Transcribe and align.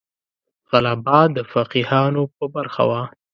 غلبه 0.69 1.19
د 1.35 1.37
فقیهانو 1.53 2.21
په 2.35 2.45
برخه 2.55 2.83
وه. 2.89 3.01